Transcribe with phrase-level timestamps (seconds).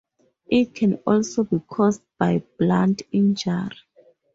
[0.49, 3.77] It can also be caused by blunt injury.